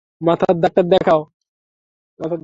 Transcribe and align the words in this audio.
মাথার 0.21 0.55
ডাক্তার 0.61 0.85
দেখাও। 0.89 1.21